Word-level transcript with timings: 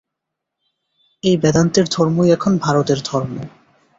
এই 1.23 1.35
বেদান্তের 1.37 1.85
ধর্মই 1.91 2.29
এখন 2.31 2.53
ভারতের 2.57 2.99
ধর্ম। 3.05 3.35